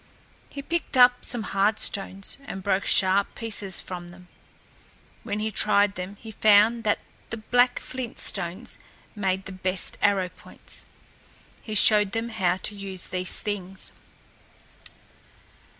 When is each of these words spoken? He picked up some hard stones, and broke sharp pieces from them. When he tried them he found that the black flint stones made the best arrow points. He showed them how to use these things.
He 0.49 0.63
picked 0.63 0.97
up 0.97 1.23
some 1.23 1.43
hard 1.43 1.77
stones, 1.77 2.37
and 2.45 2.63
broke 2.63 2.87
sharp 2.87 3.35
pieces 3.35 3.79
from 3.81 4.09
them. 4.09 4.29
When 5.21 5.37
he 5.37 5.51
tried 5.51 5.93
them 5.93 6.17
he 6.19 6.31
found 6.31 6.83
that 6.85 6.97
the 7.29 7.37
black 7.37 7.77
flint 7.79 8.17
stones 8.17 8.79
made 9.15 9.45
the 9.45 9.51
best 9.51 9.99
arrow 10.01 10.29
points. 10.29 10.87
He 11.61 11.75
showed 11.75 12.13
them 12.13 12.29
how 12.29 12.57
to 12.57 12.75
use 12.75 13.09
these 13.09 13.39
things. 13.41 13.91